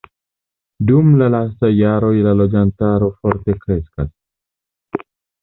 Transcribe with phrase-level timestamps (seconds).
[0.91, 4.11] Dum la lastaj jaroj la loĝantaro forte kreskas.